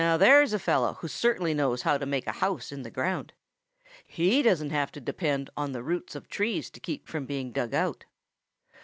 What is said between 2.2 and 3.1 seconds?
a house in the